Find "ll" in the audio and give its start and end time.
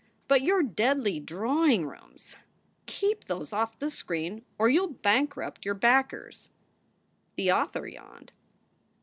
4.85-4.89